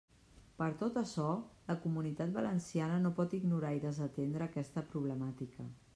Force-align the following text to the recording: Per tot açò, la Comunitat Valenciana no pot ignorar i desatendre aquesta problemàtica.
Per 0.61 0.69
tot 0.79 0.95
açò, 1.01 1.25
la 1.67 1.75
Comunitat 1.83 2.33
Valenciana 2.39 2.97
no 3.05 3.13
pot 3.21 3.39
ignorar 3.41 3.75
i 3.77 3.85
desatendre 3.87 4.49
aquesta 4.51 4.89
problemàtica. 4.95 5.69